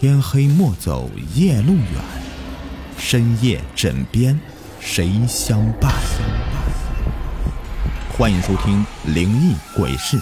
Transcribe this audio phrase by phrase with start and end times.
[0.00, 1.84] 天黑莫走夜路远，
[2.96, 4.38] 深夜枕边
[4.78, 5.92] 谁相伴？
[8.16, 10.16] 欢迎收听《灵异鬼事》，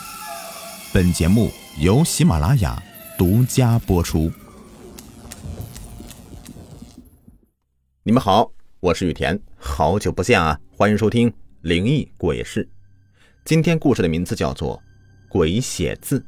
[0.94, 2.82] 本节目由喜马拉雅
[3.18, 4.32] 独家播出。
[8.02, 8.50] 你们好，
[8.80, 10.58] 我是雨田，好久不见啊！
[10.74, 11.30] 欢迎收听
[11.60, 12.64] 《灵异鬼事》。
[13.44, 14.78] 今天故事的名字叫做
[15.28, 16.20] 《鬼写字》。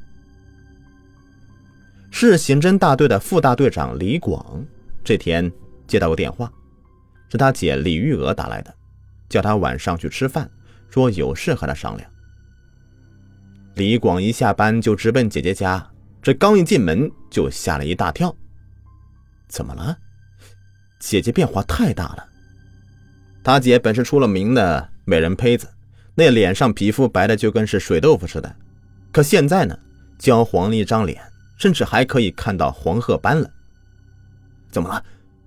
[2.11, 4.65] 是刑侦大队的副大队长李广，
[5.05, 5.51] 这天
[5.87, 6.51] 接到个电话，
[7.30, 8.75] 是他姐李玉娥打来的，
[9.29, 10.51] 叫他晚上去吃饭，
[10.91, 12.11] 说有事和他商量。
[13.75, 15.87] 李广一下班就直奔姐姐家，
[16.21, 18.35] 这刚一进门就吓了一大跳。
[19.47, 19.97] 怎么了？
[20.99, 22.27] 姐姐变化太大了。
[23.45, 25.69] 他姐本是出了名的美人胚子，
[26.15, 28.57] 那脸上皮肤白的就跟是水豆腐似的，
[29.13, 29.79] 可现在呢，
[30.19, 31.23] 焦黄了一张脸。
[31.59, 33.51] 甚至还可以看到黄褐斑了。
[34.71, 35.05] 怎么了？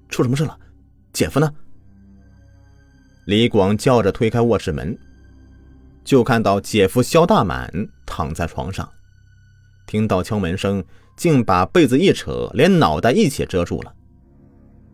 [0.09, 0.55] 出什么事了？
[1.13, 1.51] 姐夫呢？
[3.25, 4.97] 李广叫着推开卧室门，
[6.03, 7.71] 就看到姐夫肖大满
[8.05, 8.87] 躺在床上。
[9.85, 10.83] 听到敲门声，
[11.15, 13.93] 竟把被子一扯，连脑袋一起遮住了。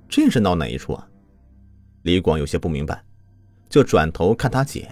[0.10, 1.08] 这是闹哪一出啊？
[2.04, 3.04] 李广有些不明白，
[3.70, 4.90] 就转头看他姐。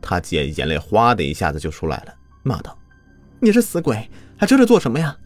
[0.00, 2.78] 他姐眼泪哗的一下子就出来了，骂道
[3.40, 4.08] ：“你是死鬼！”
[4.38, 5.16] 还遮着做什么呀？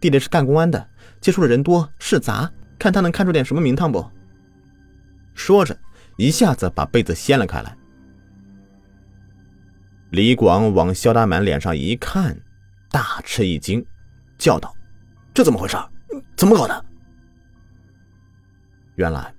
[0.00, 0.88] 弟弟是干公安的，
[1.20, 4.10] 接触的人多事杂，看他能看出点什么名堂不？
[5.34, 5.78] 说着，
[6.16, 7.76] 一下子把被子掀了开来。
[10.10, 12.36] 李广往肖大满脸上一看，
[12.90, 13.84] 大吃一惊，
[14.38, 14.74] 叫道
[15.32, 15.76] ：“这怎么回事？
[16.34, 16.84] 怎么搞的？”
[18.96, 19.32] 原来，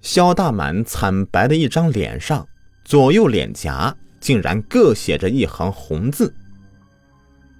[0.00, 2.48] 肖大满惨白的一张脸上，
[2.84, 6.34] 左右脸颊竟然各写着一行红字。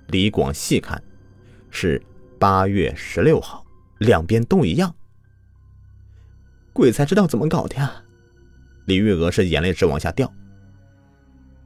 [0.06, 1.00] 李广细看，
[1.70, 2.02] 是
[2.40, 3.66] 八月十六号，
[3.98, 4.94] 两边都一样。
[6.72, 8.02] 鬼才知道怎么搞的呀！
[8.86, 10.32] 李玉娥是眼泪直往下掉。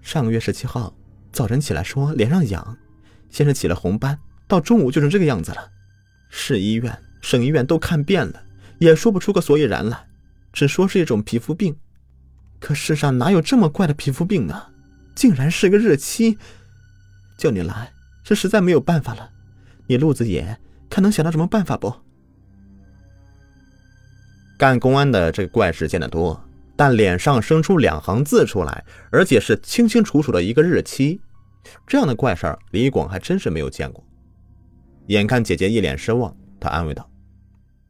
[0.03, 0.93] 上个月十七号
[1.31, 2.77] 早晨起来说脸上痒，
[3.31, 5.71] 先是起了红斑，到中午就成这个样子了。
[6.29, 8.43] 市医院、省医院都看遍了，
[8.81, 10.09] 也说不出个所以然来，
[10.53, 11.77] 只说是一种皮肤病。
[12.59, 14.61] 可世上哪有这么怪的皮肤病呢？
[15.15, 16.37] 竟然是个日期！
[17.39, 17.93] 叫你来。
[18.25, 19.31] 是实在没有办法了，
[19.87, 20.59] 你路子野，
[20.95, 21.93] 看能想到什么办法不？
[24.57, 26.41] 干公安的这个怪事见得多，
[26.77, 31.21] 但脸上生出两行字出来，而且是清清楚楚的一个日期，
[31.85, 34.05] 这样的怪事儿，李广还真是没有见过。
[35.09, 37.11] 眼看姐姐一脸失望，他安慰道：“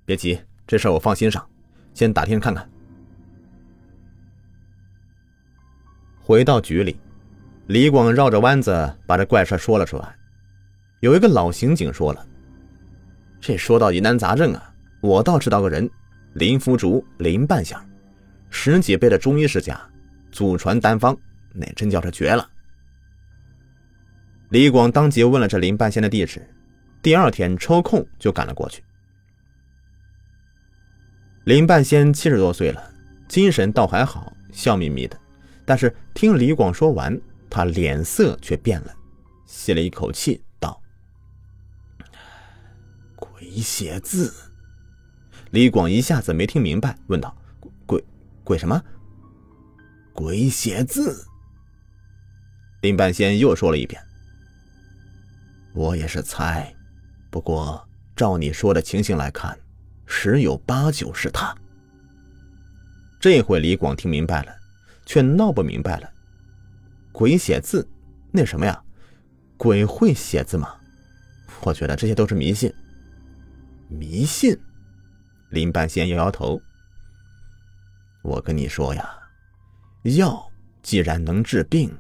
[0.07, 1.47] 别急，这事我放心上，
[1.93, 2.67] 先打听看看。”
[6.25, 6.99] 回到局里，
[7.67, 10.17] 李广绕着弯子把这怪事说了出来。
[11.01, 12.27] 有一个老刑警说了
[13.45, 14.73] ：“这说到疑难杂症啊，
[15.03, 15.87] 我倒知道个人，
[16.33, 17.79] 林福竹林半仙，
[18.49, 19.79] 十几辈的中医世家，
[20.33, 21.15] 祖传丹方，
[21.53, 22.49] 那真叫他绝了。”
[24.49, 26.43] 李广当即问了这林半仙的地址，
[27.03, 28.83] 第二天抽空就赶了过去。
[31.45, 32.83] 林半仙七十多岁了，
[33.29, 35.21] 精神倒还好，笑眯眯的，
[35.67, 38.95] 但是听李广说完，他脸色却变了，
[39.45, 40.43] 吸了一口气。
[43.55, 44.35] 鬼写字，
[45.53, 47.33] 李广一下子没听明白，问道
[47.87, 48.05] ：“鬼
[48.43, 48.83] 鬼什么？
[50.13, 51.25] 鬼写字？”
[52.83, 54.03] 林半仙又说了一遍
[55.73, 56.75] ：“我也是猜，
[57.31, 59.57] 不过照你说的情形来看，
[60.05, 61.57] 十有八九是他。”
[63.23, 64.53] 这回李广听明白了，
[65.07, 66.11] 却闹不明白了
[67.15, 67.89] ：“鬼写字？
[68.33, 68.83] 那什么呀？
[69.57, 70.75] 鬼会写字吗？
[71.63, 72.75] 我觉得这些都是迷信。”
[73.89, 74.59] 迷信，
[75.51, 76.61] 林半仙摇摇头。
[78.23, 79.09] 我跟你说呀，
[80.03, 80.51] 药
[80.83, 81.95] 既然能治病，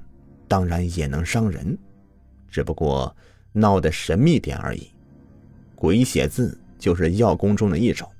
[0.48, 1.78] 当然也能伤人，
[2.48, 3.14] 只不过
[3.52, 4.90] 闹得神秘点而已。
[5.74, 8.10] 鬼写字就是药功中的一种，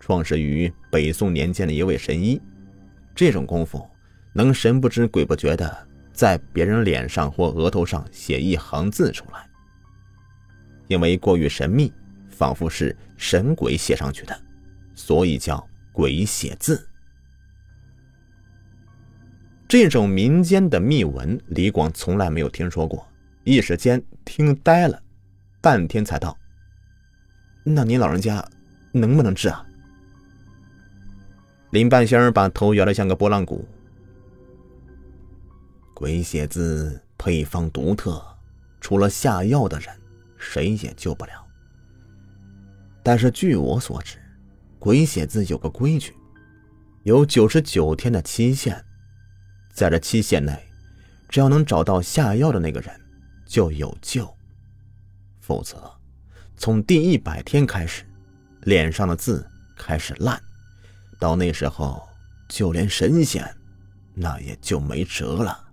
[0.00, 2.40] 创始于北宋年间的一位神医。
[3.14, 3.88] 这种功夫
[4.34, 9.48] 能神不知鬼不觉的在别人脸上或额头上写一行字出来，
[10.88, 11.92] 因为过于神秘。
[12.36, 14.38] 仿佛是神鬼写上去的，
[14.94, 16.86] 所以叫鬼写字。
[19.66, 23.08] 这种民间的秘文，李广从来没有听说过，
[23.42, 25.02] 一时间听呆了，
[25.62, 26.36] 半天才道
[27.64, 28.46] ：“那您老人家
[28.92, 29.66] 能不能治啊？”
[31.72, 33.66] 林半仙儿把头摇得像个拨浪鼓。
[35.94, 38.22] 鬼写字配方独特，
[38.78, 39.88] 除了下药的人，
[40.36, 41.45] 谁也救不了。
[43.06, 44.18] 但是据我所知，
[44.80, 46.12] 鬼写字有个规矩，
[47.04, 48.84] 有九十九天的期限，
[49.72, 50.60] 在这期限内，
[51.28, 52.92] 只要能找到下药的那个人，
[53.46, 54.28] 就有救。
[55.38, 55.88] 否则，
[56.56, 58.02] 从第一百天开始，
[58.62, 60.42] 脸上的字开始烂，
[61.20, 62.02] 到那时候，
[62.48, 63.48] 就连神仙，
[64.14, 65.64] 那也就没辙了。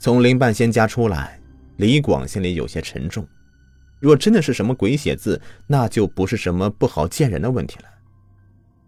[0.00, 1.38] 从林半仙家出来，
[1.76, 3.28] 李广心里有些沉重。
[4.00, 7.84] 若真的是什么鬼写字，那就不是什么不好见人的问题了，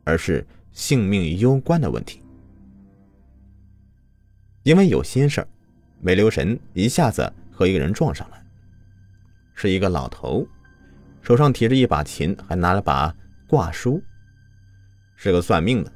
[0.05, 2.20] 而是性命攸关的问题。
[4.62, 5.49] 因为有心事儿，
[6.00, 8.37] 没留神一下子和一个人撞上了。
[9.55, 10.47] 是一个老头，
[11.20, 13.15] 手上提着一把琴，还拿了把
[13.47, 14.03] 挂书，
[15.15, 15.93] 是个算命的。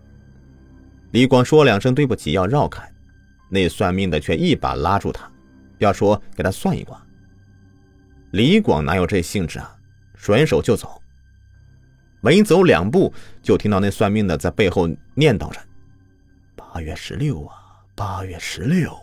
[1.12, 2.87] 李广说两声对不起，要绕开。
[3.49, 5.31] 那算命的却一把拉住他，
[5.79, 7.01] 要说给他算一卦。
[8.37, 9.75] 李广哪有这兴致啊？
[10.15, 11.00] 甩手就走。
[12.21, 13.11] 没走两步，
[13.43, 15.59] 就听到那算命的在背后念叨着
[16.55, 17.56] ：“八月十六啊，
[17.94, 18.94] 八月十六。”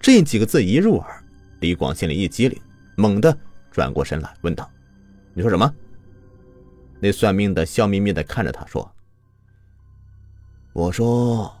[0.00, 1.22] 这几个字一入耳，
[1.60, 2.58] 李广心里一激灵，
[2.96, 3.36] 猛地
[3.70, 4.70] 转过身来问道
[5.34, 5.70] ：“你说什么？”
[7.00, 8.90] 那算命的笑眯眯的看着他说
[10.72, 11.54] ：“我说。”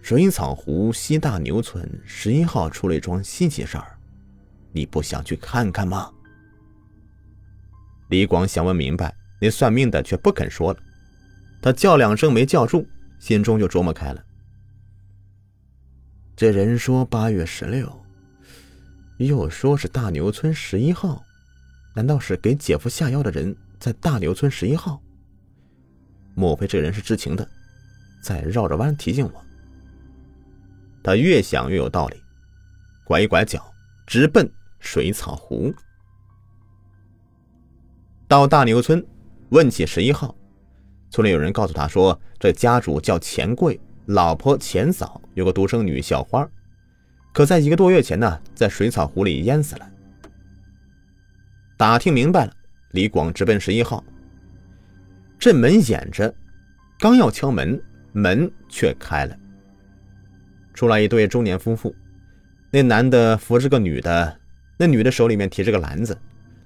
[0.00, 3.98] 水草湖西大牛村十一号出了一桩稀奇事儿，
[4.72, 6.10] 你不想去看看吗？
[8.08, 10.78] 李广想问明白，那算命的却不肯说了。
[11.62, 12.86] 他叫两声没叫住，
[13.18, 14.24] 心中就琢磨开了。
[16.34, 18.04] 这人说八月十六，
[19.18, 21.22] 又说是大牛村十一号，
[21.94, 25.02] 难道是给姐夫下药的人在大牛村十一号？
[26.34, 27.46] 莫非这人是知情的，
[28.22, 29.44] 在绕着弯提醒我？
[31.02, 32.16] 他越想越有道理，
[33.04, 33.62] 拐一拐角，
[34.06, 35.72] 直奔水草湖。
[38.26, 39.04] 到大牛村，
[39.50, 40.34] 问起十一号，
[41.10, 46.48] 村里有人告诉他说，这家主叫钱贵，老婆钱嫂有个独生女小花，
[47.32, 49.90] 可在一个多月前呢，在水草湖里淹死了。
[51.76, 52.52] 打听明白了，
[52.92, 54.04] 李广直奔十一号。
[55.38, 56.34] 镇门掩着，
[56.98, 57.82] 刚要敲门，
[58.12, 59.36] 门却开了。
[60.74, 61.94] 出来一对中年夫妇，
[62.70, 64.39] 那男的扶着个女的，
[64.80, 66.18] 那女的手里面提着个篮子，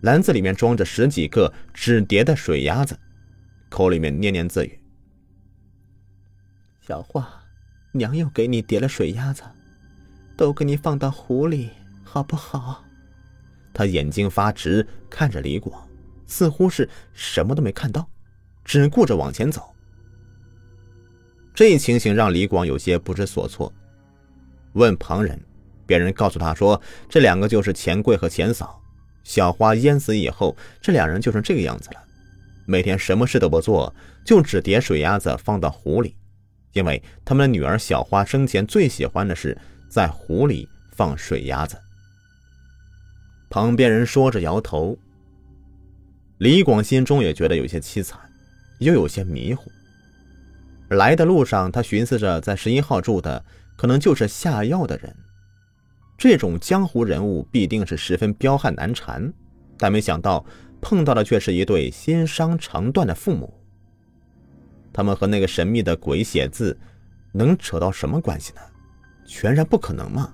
[0.03, 2.97] 篮子里面装着十几个纸叠的水鸭子，
[3.69, 4.79] 口里面念念自语
[6.81, 7.29] ：“小花，
[7.91, 9.43] 娘又给你叠了水鸭子，
[10.37, 11.71] 都给你放到湖里，
[12.05, 12.85] 好不好？”
[13.75, 15.85] 他眼睛发直，看着李广，
[16.25, 18.09] 似乎是什么都没看到，
[18.65, 19.75] 只顾着往前走。
[21.53, 23.73] 这一情形让李广有些不知所措。
[24.75, 25.37] 问旁人，
[25.87, 28.81] 别人告诉他说，这两个就是钱贵和钱嫂。
[29.23, 31.97] 小花淹死以后，这两人就成这个样子了。
[32.67, 33.95] 每天什么事都不做，
[34.25, 36.15] 就只叠水鸭子放到湖里，
[36.73, 39.57] 因为他们的女儿小花生前最喜欢的是
[39.89, 41.77] 在湖里放水鸭子。
[43.49, 44.99] 旁边人说着摇头。
[46.39, 48.19] 李广心中也觉得有些凄惨，
[48.79, 49.71] 又有些迷糊。
[50.91, 53.45] 来的路上，他寻思着在十一号住的。
[53.77, 55.13] 可能就是下药的人，
[56.17, 59.33] 这种江湖人物必定是十分彪悍难缠，
[59.77, 60.45] 但没想到
[60.81, 63.53] 碰到的却是一对心伤肠断的父母。
[64.93, 66.79] 他们和那个神秘的鬼写字
[67.33, 68.61] 能扯到什么关系呢？
[69.27, 70.33] 全然不可能嘛！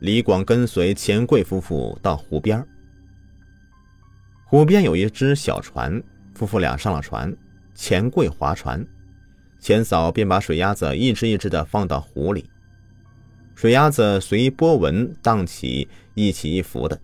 [0.00, 2.66] 李广跟随钱贵夫妇到湖边，
[4.44, 6.02] 湖边有一只小船，
[6.34, 7.34] 夫妇俩上了船，
[7.72, 8.84] 钱贵划船。
[9.62, 12.50] 钱嫂便把水鸭子一只一只的放到湖里，
[13.54, 17.00] 水鸭子随波纹荡起，一起一伏的，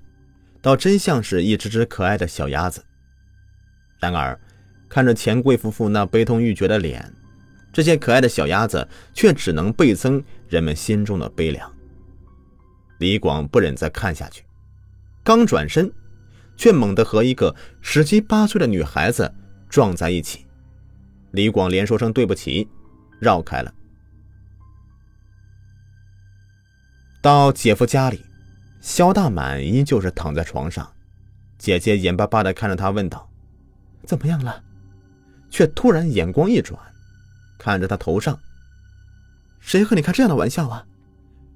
[0.61, 2.85] 倒真像是一只只可爱的小鸭子。
[4.01, 4.37] 然而，
[4.89, 7.15] 看着钱贵夫妇那悲痛欲绝的脸，
[7.73, 11.73] 这些可爱的小鸭子却只能倍增人们心中的悲凉。
[12.99, 14.43] 李广不忍再看下去，
[15.23, 15.89] 刚转身，
[16.57, 19.33] 却猛地和一个十七八岁的女孩子
[19.69, 20.45] 撞在一起。
[21.33, 22.69] 李广连说声对不起，
[23.21, 23.73] 绕开了。
[27.21, 28.25] 到姐夫家里，
[28.81, 30.91] 肖大满依旧是躺在床上，
[31.59, 33.29] 姐姐眼巴巴的看着他，问道
[34.07, 34.63] ：“怎么样了？”
[35.51, 36.79] 却突然眼光一转，
[37.59, 38.39] 看着他头上
[39.61, 40.87] ：“谁和你开这样的玩笑啊？”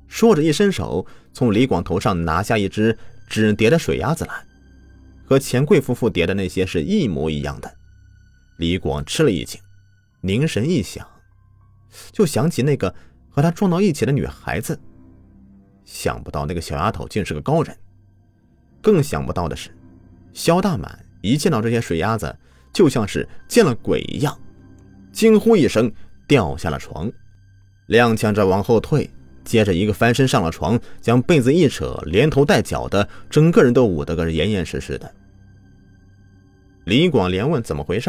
[0.08, 2.98] 说着一伸手，从李广头上拿下一只
[3.28, 4.44] 纸叠的水鸭子来，
[5.24, 7.74] 和钱贵夫妇叠的那些是一模一样的。
[8.62, 9.60] 李广吃了一惊，
[10.20, 11.04] 凝神一想，
[12.12, 12.94] 就想起那个
[13.28, 14.78] 和他撞到一起的女孩子。
[15.84, 17.76] 想不到那个小丫头竟是个高人。
[18.80, 19.76] 更想不到的是，
[20.32, 22.32] 肖大满一见到这些水鸭子，
[22.72, 24.40] 就像是见了鬼一样，
[25.10, 25.92] 惊呼一声，
[26.28, 27.10] 掉下了床，
[27.88, 29.10] 踉跄着往后退，
[29.42, 35.12] 接着一个翻身上了床，将被子一扯，连头带脚的，整个人都捂得个严严实实的。
[36.84, 38.08] 李广连问怎么回事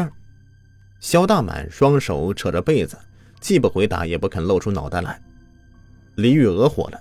[1.04, 2.96] 肖大满双手扯着被子，
[3.38, 5.20] 既不回答，也不肯露出脑袋来。
[6.14, 6.98] 李玉娥火了：“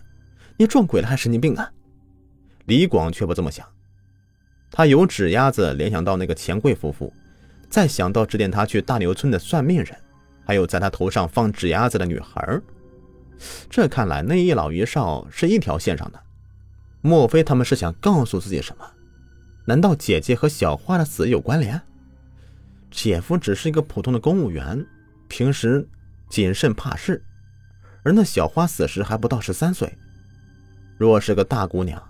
[0.60, 1.72] 你撞鬼了还神经病啊？”
[2.67, 3.65] 李广却不这么想，
[4.69, 7.13] 他由纸鸭子联想到那个钱贵夫妇，
[7.69, 9.95] 再想到指点他去大牛村的算命人，
[10.45, 12.60] 还有在他头上放纸鸭子的女孩
[13.69, 16.19] 这看来那一老一少是一条线上的。
[17.00, 18.86] 莫非他们是想告诉自己什么？
[19.63, 21.81] 难道姐姐和小花的死有关联？
[22.93, 24.85] 姐夫只是一个普通的公务员，
[25.27, 25.85] 平时
[26.29, 27.21] 谨慎怕事，
[28.03, 29.91] 而那小花死时还不到十三岁。
[30.97, 32.01] 若是个大姑娘。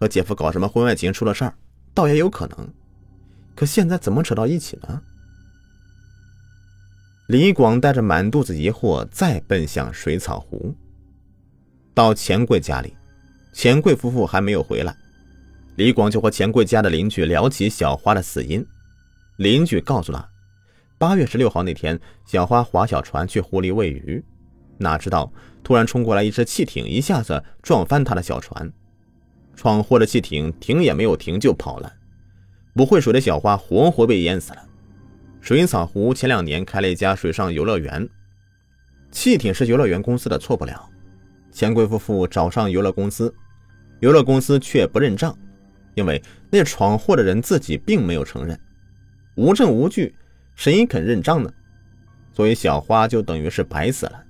[0.00, 1.54] 和姐夫搞什么婚外情出了事儿，
[1.94, 2.68] 倒也有可能。
[3.54, 5.00] 可现在怎么扯到一起呢？
[7.28, 10.74] 李广带着满肚子疑惑，再奔向水草湖。
[11.94, 12.94] 到钱贵家里，
[13.52, 14.94] 钱贵夫妇还没有回来，
[15.76, 18.66] 李广就和钱贵家的邻居聊起小花的死因。
[19.36, 20.28] 邻居告诉他，
[20.98, 24.24] 八月十六号那天，小花划小船去湖里喂鱼，
[24.78, 28.72] 哪知道突然冲过来一只汽艇，一下子撞翻他的小船。
[29.56, 31.92] 闯祸的汽艇停也没有停就跑了，
[32.74, 34.62] 不会水的小花活活被淹死了。
[35.40, 38.08] 水草湖前两年开了一家水上游乐园，
[39.10, 40.88] 汽艇是游乐园公司的，错不了。
[41.52, 43.32] 钱贵夫妇找上游乐公司，
[44.00, 45.36] 游乐公司却不认账，
[45.94, 48.58] 因为那闯祸的人自己并没有承认，
[49.34, 50.14] 无证无据，
[50.54, 51.52] 谁肯认账呢？
[52.32, 54.24] 所以小花就等于是白死了。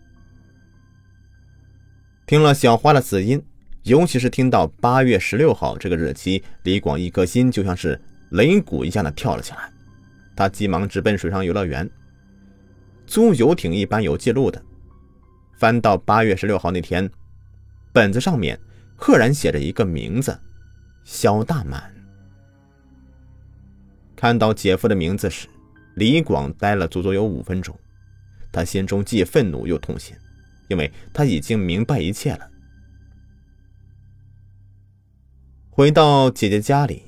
[2.27, 3.43] 听了小花的死因。
[3.85, 9.71] 尤其是听到八月十六号这个日期，李广一颗心就像是擂鼓一样的跳了起来。
[10.35, 11.87] 他急忙直奔水上游乐园，
[13.07, 14.63] 租游艇一般有记录的。
[15.59, 17.11] 翻到八月十六号那天，
[17.93, 18.59] 本子上面
[18.97, 20.41] 赫然写着一个名字：
[21.05, 21.94] 肖大满。
[24.17, 25.49] 看到姐夫的名字时，
[25.97, 27.79] 李广呆了足足有五分钟。
[28.53, 30.17] 他心中既愤怒又痛心，
[30.69, 32.51] 因为他已经明白一切了。
[35.71, 37.03] 回到姐姐家里，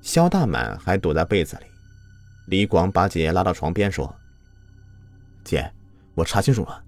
[0.00, 1.66] 肖大满还躲在被子里。
[2.46, 4.14] 李广把姐姐拉到床边说
[5.42, 5.68] ：“姐，
[6.14, 6.84] 我查清楚了，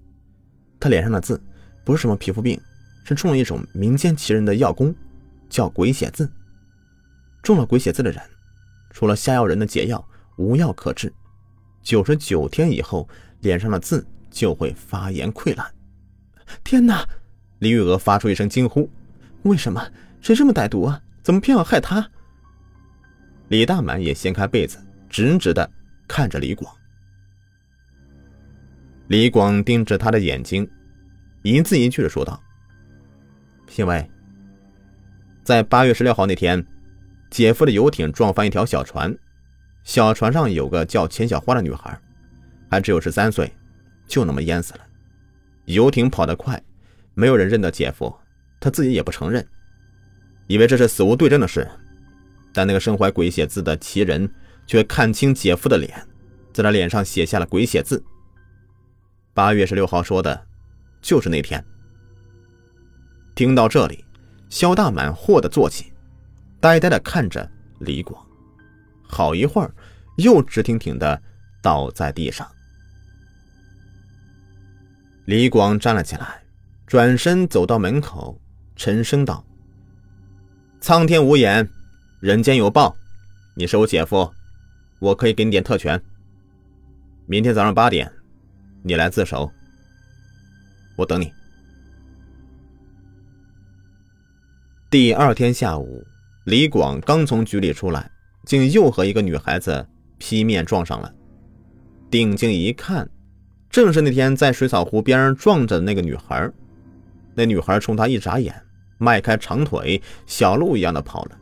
[0.79, 1.41] 他脸上的字
[1.83, 2.57] 不是什么皮肤病，
[3.03, 4.95] 是中了一种民间奇人的药功，
[5.49, 6.31] 叫鬼写字。
[7.43, 8.23] 中了鬼写字的人，
[8.99, 11.09] 除了下药人的解药，无药可治。
[11.81, 13.07] 九十九天以后，
[13.39, 15.65] 脸上的字就会发炎溃烂。”
[16.65, 17.07] 天哪！
[17.59, 18.89] 李玉娥发出一声惊呼
[19.43, 19.81] ：“为什么？
[20.19, 22.05] 谁这么歹毒啊？”怎么偏要害他？
[23.47, 24.77] 李大满也掀开被子，
[25.07, 25.71] 直直的
[26.05, 26.69] 看着李广。
[29.07, 30.69] 李广盯着他的眼睛，
[31.43, 32.37] 一字一句的说道
[33.77, 34.11] ：“因为，
[35.41, 36.61] 在八月十六号那天，
[37.29, 39.15] 姐夫的游艇撞翻一条小船，
[39.83, 41.99] 小船上有个叫钱小花的女孩，
[42.69, 43.51] 还只有十三岁，
[44.07, 44.79] 就那么淹死了。
[45.65, 46.61] 游艇跑得快，
[47.13, 48.13] 没有人认得姐夫，
[48.59, 49.45] 他自己也不承认。”
[50.47, 51.69] 以为这是死无对证的事，
[52.51, 54.27] 但那个身怀鬼血字的奇人
[54.65, 55.93] 却看清姐夫的脸，
[56.51, 58.03] 在他脸上写下了鬼血字。
[59.35, 60.47] 八月十六号说的，
[61.01, 61.63] 就是那天。
[63.35, 64.03] 听到这里，
[64.49, 65.88] 肖大满霍地坐起，
[66.59, 67.49] 呆呆的看着
[67.79, 68.25] 李广，
[69.03, 69.73] 好一会儿，
[70.17, 71.21] 又直挺挺的
[71.61, 72.47] 倒在地上。
[75.25, 76.43] 李广站了起来，
[76.85, 78.39] 转身走到门口，
[78.75, 79.45] 沉声道。
[80.81, 81.69] 苍天无眼，
[82.19, 82.95] 人间有报。
[83.55, 84.33] 你是我姐夫，
[84.99, 86.01] 我可以给你点特权。
[87.25, 88.11] 明天早上八点，
[88.83, 89.51] 你来自首。
[90.97, 91.31] 我等你。
[94.89, 96.03] 第二天下午，
[96.45, 98.09] 李广刚从局里出来，
[98.45, 101.13] 竟又和一个女孩子劈面撞上了。
[102.09, 103.09] 定睛一看，
[103.69, 106.51] 正是那天在水草湖边撞着的那个女孩。
[107.35, 108.55] 那女孩冲他一眨眼。
[109.01, 111.37] 迈开长腿，小鹿一样的跑了。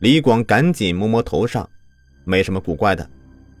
[0.00, 1.66] 李广赶紧摸摸头上，
[2.24, 3.10] 没什么古怪的。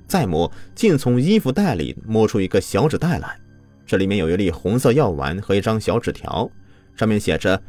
[0.06, 3.40] 再摸，竟从衣服袋里摸出一个小纸袋来，
[3.86, 6.50] 这里面有一粒红色药丸和一张小纸条，
[6.94, 7.62] 上面写着：“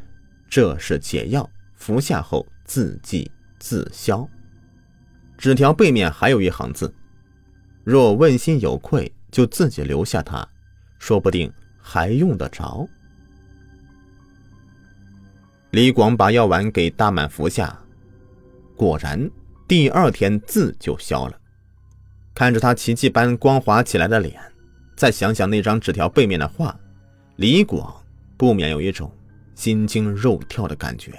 [0.50, 1.48] 这是解药，
[1.82, 4.28] 服下后自记自消。”
[5.36, 6.94] 纸条背面还有一行字
[7.82, 10.46] ：“若问心有愧，就自己留下它，
[11.00, 12.86] 说不定还用得着。”
[15.72, 17.76] 李广把药丸给大满服下，
[18.76, 19.28] 果然
[19.66, 21.36] 第二天字就消了。
[22.32, 24.40] 看着他奇迹般光滑起来的脸，
[24.94, 26.78] 再想想那张纸条背面的话，
[27.36, 27.92] 李广
[28.36, 29.12] 不免有一种
[29.56, 31.12] 心惊肉跳的感觉。